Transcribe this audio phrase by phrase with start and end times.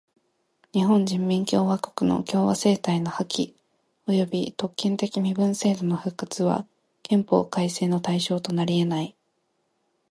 [0.73, 3.53] 日本人民共和国の共和政体の破棄
[4.07, 6.65] および特権的身分制度の復活は
[7.03, 9.15] 憲法改正の対象となりえない。